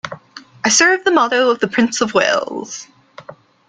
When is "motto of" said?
1.11-1.59